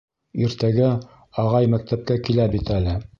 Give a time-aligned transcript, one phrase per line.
[0.45, 0.87] «Иртәгә
[1.45, 2.97] ағай мәктәпкә килә бит әле».